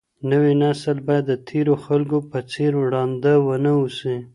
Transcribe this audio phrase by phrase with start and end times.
[0.29, 4.15] نوی نسل باید د تېرو خلګو په څېر ړانده ونه اوسي.